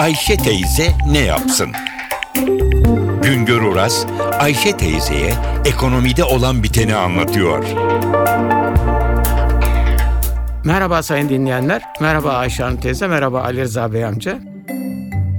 Ayşe 0.00 0.36
teyze 0.36 0.92
ne 1.10 1.18
yapsın? 1.18 1.68
Güngör 3.22 3.62
Oras, 3.62 4.06
Ayşe 4.38 4.76
teyzeye 4.76 5.34
ekonomide 5.64 6.24
olan 6.24 6.62
biteni 6.62 6.94
anlatıyor. 6.94 7.64
Merhaba 10.64 11.02
sayın 11.02 11.28
dinleyenler. 11.28 11.82
Merhaba 12.00 12.32
Ayşe 12.32 12.62
Hanım 12.62 12.80
teyze, 12.80 13.08
merhaba 13.08 13.42
Ali 13.42 13.60
Rıza 13.60 13.92
Bey 13.92 14.04
amca. 14.04 14.38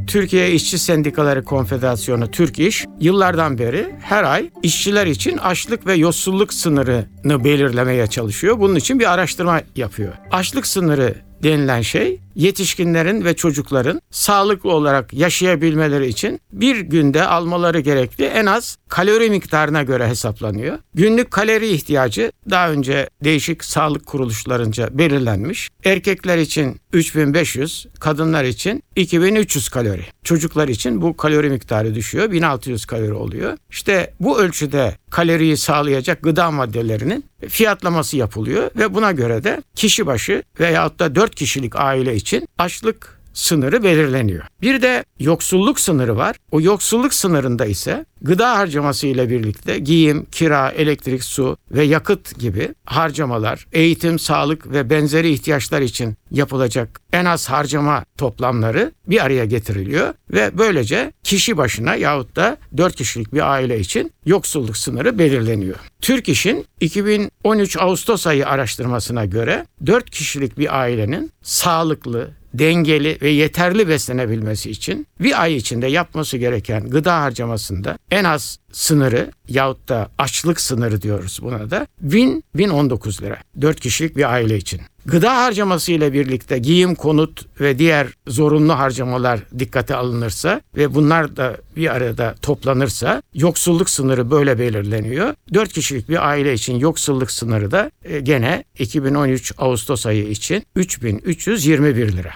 Türkiye 0.07 0.51
İşçi 0.51 0.79
Sendikaları 0.79 1.43
Konfederasyonu 1.45 2.31
Türk 2.31 2.59
İş 2.59 2.85
yıllardan 2.99 3.57
beri 3.57 3.95
her 4.01 4.23
ay 4.23 4.49
işçiler 4.63 5.07
için 5.07 5.37
açlık 5.37 5.87
ve 5.87 5.93
yoksulluk 5.93 6.53
sınırını 6.53 7.43
belirlemeye 7.43 8.07
çalışıyor. 8.07 8.59
Bunun 8.59 8.75
için 8.75 8.99
bir 8.99 9.13
araştırma 9.13 9.61
yapıyor. 9.75 10.13
Açlık 10.31 10.67
sınırı 10.67 11.15
denilen 11.43 11.81
şey 11.81 12.19
yetişkinlerin 12.35 13.25
ve 13.25 13.35
çocukların 13.35 14.01
sağlıklı 14.11 14.71
olarak 14.71 15.13
yaşayabilmeleri 15.13 16.07
için 16.07 16.39
bir 16.51 16.79
günde 16.79 17.25
almaları 17.25 17.79
gerekli 17.79 18.25
en 18.25 18.45
az 18.45 18.77
kalori 18.87 19.29
miktarına 19.29 19.83
göre 19.83 20.07
hesaplanıyor. 20.07 20.79
Günlük 20.93 21.31
kalori 21.31 21.69
ihtiyacı 21.69 22.31
daha 22.49 22.71
önce 22.71 23.09
değişik 23.23 23.63
sağlık 23.63 24.05
kuruluşlarınca 24.05 24.97
belirlenmiş. 24.97 25.69
Erkekler 25.83 26.37
için 26.37 26.81
3500, 26.93 27.87
kadınlar 27.99 28.43
için 28.43 28.83
2300 28.95 29.69
kalori. 29.69 30.05
Çocuklar 30.23 30.67
için 30.67 31.01
bu 31.01 31.17
kalori 31.17 31.49
miktarı 31.49 31.95
düşüyor. 31.95 32.31
1600 32.31 32.85
kalori 32.85 33.13
oluyor. 33.13 33.57
İşte 33.69 34.13
bu 34.19 34.39
ölçüde 34.39 34.97
kaloriyi 35.09 35.57
sağlayacak 35.57 36.21
gıda 36.21 36.51
maddelerinin 36.51 37.25
fiyatlaması 37.47 38.17
yapılıyor 38.17 38.71
ve 38.75 38.93
buna 38.93 39.11
göre 39.11 39.43
de 39.43 39.63
kişi 39.75 40.05
başı 40.05 40.43
veyahut 40.59 40.99
da 40.99 41.15
4 41.15 41.35
kişilik 41.35 41.75
aile 41.75 42.15
için 42.21 42.47
açlık 42.57 43.20
sınırı 43.33 43.83
belirleniyor. 43.83 44.43
Bir 44.61 44.81
de 44.81 45.05
yoksulluk 45.19 45.79
sınırı 45.79 46.17
var. 46.17 46.35
O 46.51 46.61
yoksulluk 46.61 47.13
sınırında 47.13 47.65
ise 47.65 48.05
gıda 48.21 48.57
harcaması 48.57 49.07
ile 49.07 49.29
birlikte 49.29 49.79
giyim, 49.79 50.25
kira, 50.31 50.69
elektrik, 50.69 51.23
su 51.23 51.57
ve 51.71 51.83
yakıt 51.83 52.39
gibi 52.39 52.69
harcamalar, 52.85 53.67
eğitim, 53.71 54.19
sağlık 54.19 54.71
ve 54.71 54.89
benzeri 54.89 55.29
ihtiyaçlar 55.31 55.81
için 55.81 56.15
yapılacak 56.31 57.01
en 57.13 57.25
az 57.25 57.49
harcama 57.49 58.03
toplamları 58.17 58.91
bir 59.07 59.25
araya 59.25 59.45
getiriliyor 59.45 60.13
ve 60.31 60.57
böylece 60.57 61.11
kişi 61.23 61.57
başına 61.57 61.95
yahut 61.95 62.35
da 62.35 62.57
4 62.77 62.95
kişilik 62.95 63.33
bir 63.33 63.51
aile 63.51 63.79
için 63.79 64.11
yoksulluk 64.25 64.77
sınırı 64.77 65.19
belirleniyor. 65.19 65.75
Türk 66.01 66.29
İş'in 66.29 66.65
2013 66.79 67.77
Ağustos 67.77 68.27
ayı 68.27 68.47
araştırmasına 68.47 69.25
göre 69.25 69.65
4 69.85 70.09
kişilik 70.09 70.57
bir 70.57 70.79
ailenin 70.79 71.31
sağlıklı, 71.41 72.31
dengeli 72.53 73.17
ve 73.21 73.29
yeterli 73.29 73.87
beslenebilmesi 73.87 74.71
için 74.71 75.07
bir 75.19 75.41
ay 75.41 75.55
içinde 75.55 75.87
yapması 75.87 76.37
gereken 76.37 76.89
gıda 76.89 77.21
harcamasında 77.21 77.97
en 78.11 78.23
az 78.23 78.59
sınırı 78.71 79.31
yahut 79.47 79.89
da 79.89 80.09
açlık 80.17 80.61
sınırı 80.61 81.01
diyoruz 81.01 81.39
buna 81.41 81.71
da 81.71 81.87
1000 82.01 82.43
1019 82.55 83.21
lira 83.21 83.37
4 83.61 83.79
kişilik 83.79 84.17
bir 84.17 84.31
aile 84.33 84.57
için. 84.57 84.81
Gıda 85.05 85.37
harcaması 85.37 85.91
ile 85.91 86.13
birlikte 86.13 86.57
giyim, 86.57 86.95
konut 86.95 87.59
ve 87.61 87.79
diğer 87.79 88.07
zorunlu 88.27 88.79
harcamalar 88.79 89.39
dikkate 89.59 89.95
alınırsa 89.95 90.61
ve 90.77 90.95
bunlar 90.95 91.37
da 91.37 91.57
bir 91.75 91.95
arada 91.95 92.35
toplanırsa 92.41 93.21
yoksulluk 93.33 93.89
sınırı 93.89 94.31
böyle 94.31 94.59
belirleniyor. 94.59 95.33
4 95.53 95.73
kişilik 95.73 96.09
bir 96.09 96.27
aile 96.27 96.53
için 96.53 96.79
yoksulluk 96.79 97.31
sınırı 97.31 97.71
da 97.71 97.91
e, 98.03 98.19
gene 98.19 98.63
2013 98.79 99.53
Ağustos 99.57 100.05
ayı 100.05 100.29
için 100.29 100.63
3321 100.75 102.11
lira. 102.11 102.31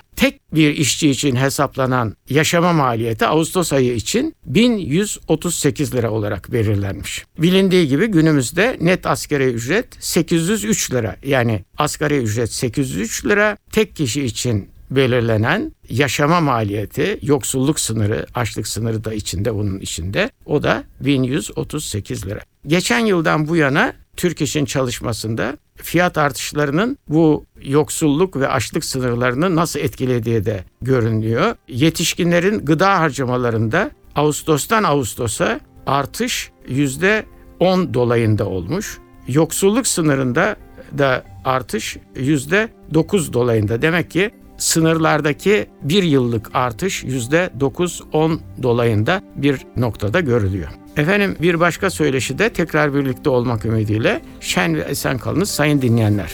Bir 0.56 0.78
işçi 0.78 1.09
için 1.09 1.36
hesaplanan 1.36 2.16
yaşama 2.30 2.73
maliyeti 2.73 3.25
Ağustos 3.25 3.73
ayı 3.73 3.95
için 3.95 4.36
1138 4.45 5.95
lira 5.95 6.11
olarak 6.11 6.52
belirlenmiş. 6.52 7.25
Bilindiği 7.39 7.88
gibi 7.88 8.08
günümüzde 8.08 8.77
net 8.82 9.05
asgari 9.05 9.44
ücret 9.44 9.88
803 9.99 10.92
lira. 10.92 11.15
Yani 11.26 11.65
asgari 11.77 12.17
ücret 12.17 12.54
803 12.54 13.26
lira. 13.26 13.58
Tek 13.71 13.95
kişi 13.95 14.23
için 14.23 14.70
belirlenen 14.92 15.71
yaşama 15.89 16.42
maliyeti, 16.42 17.20
yoksulluk 17.21 17.80
sınırı, 17.80 18.26
açlık 18.33 18.67
sınırı 18.67 19.04
da 19.04 19.14
içinde 19.14 19.55
bunun 19.55 19.80
içinde. 19.80 20.30
O 20.45 20.64
da 20.64 20.83
1138 20.99 22.26
lira. 22.27 22.39
Geçen 22.67 22.99
yıldan 22.99 23.48
bu 23.48 23.55
yana 23.55 23.94
Türk 24.17 24.42
İş'in 24.42 24.65
çalışmasında 24.65 25.58
fiyat 25.76 26.17
artışlarının 26.17 26.98
bu 27.08 27.45
yoksulluk 27.61 28.36
ve 28.36 28.48
açlık 28.48 28.86
sınırlarını 28.86 29.55
nasıl 29.55 29.80
etkilediği 29.80 30.45
de 30.45 30.64
görünüyor. 30.81 31.55
Yetişkinlerin 31.67 32.65
gıda 32.65 32.99
harcamalarında 32.99 33.92
Ağustos'tan 34.15 34.83
Ağustos'a 34.83 35.59
artış 35.86 36.52
yüzde 36.67 37.26
10 37.59 37.93
dolayında 37.93 38.45
olmuş. 38.45 38.98
Yoksulluk 39.27 39.87
sınırında 39.87 40.55
da 40.97 41.23
artış 41.45 41.97
yüzde 42.15 42.70
9 42.93 43.33
dolayında. 43.33 43.82
Demek 43.82 44.11
ki 44.11 44.32
sınırlardaki 44.58 45.65
bir 45.82 46.03
yıllık 46.03 46.55
artış 46.55 47.03
yüzde 47.03 47.49
9-10 47.59 48.39
dolayında 48.64 49.21
bir 49.36 49.59
noktada 49.77 50.20
görülüyor. 50.20 50.70
Efendim 50.98 51.36
bir 51.42 51.60
başka 51.60 51.89
söyleşi 51.89 52.39
de 52.39 52.50
tekrar 52.50 52.94
birlikte 52.94 53.30
olmak 53.30 53.66
ümidiyle 53.66 54.22
şen 54.39 54.76
ve 54.76 54.82
esen 54.82 55.17
kalınız 55.17 55.50
sayın 55.50 55.82
dinleyenler. 55.82 56.32